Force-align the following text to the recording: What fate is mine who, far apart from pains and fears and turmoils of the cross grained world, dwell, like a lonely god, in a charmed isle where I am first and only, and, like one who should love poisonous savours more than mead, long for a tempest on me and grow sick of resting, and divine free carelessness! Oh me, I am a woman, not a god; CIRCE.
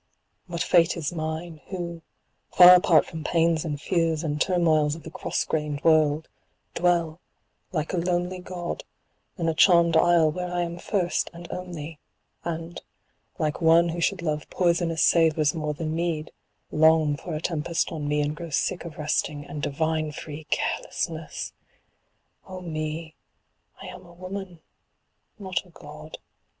What 0.47 0.63
fate 0.63 0.97
is 0.97 1.13
mine 1.13 1.61
who, 1.67 2.01
far 2.51 2.73
apart 2.73 3.05
from 3.05 3.23
pains 3.23 3.63
and 3.63 3.79
fears 3.79 4.23
and 4.23 4.41
turmoils 4.41 4.95
of 4.95 5.03
the 5.03 5.11
cross 5.11 5.45
grained 5.45 5.83
world, 5.83 6.27
dwell, 6.73 7.19
like 7.71 7.93
a 7.93 7.97
lonely 7.97 8.39
god, 8.39 8.83
in 9.37 9.47
a 9.47 9.53
charmed 9.53 9.95
isle 9.95 10.31
where 10.31 10.51
I 10.51 10.61
am 10.61 10.79
first 10.79 11.29
and 11.35 11.47
only, 11.51 11.99
and, 12.43 12.81
like 13.37 13.61
one 13.61 13.89
who 13.89 14.01
should 14.01 14.23
love 14.23 14.49
poisonous 14.49 15.03
savours 15.03 15.53
more 15.53 15.75
than 15.75 15.93
mead, 15.93 16.31
long 16.71 17.15
for 17.15 17.35
a 17.35 17.39
tempest 17.39 17.91
on 17.91 18.07
me 18.07 18.21
and 18.21 18.35
grow 18.35 18.49
sick 18.49 18.83
of 18.85 18.97
resting, 18.97 19.45
and 19.45 19.61
divine 19.61 20.11
free 20.13 20.47
carelessness! 20.49 21.53
Oh 22.47 22.61
me, 22.61 23.13
I 23.79 23.85
am 23.85 24.07
a 24.07 24.13
woman, 24.13 24.61
not 25.37 25.63
a 25.63 25.69
god; 25.69 26.13
CIRCE. 26.13 26.23